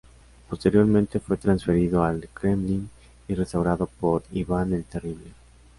[0.49, 2.89] Posteriormente fue transferido al Kremlin
[3.27, 5.27] y restaurado por Iván el Terrible.